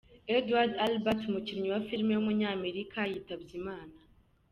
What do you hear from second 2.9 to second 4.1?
yitabye Imana.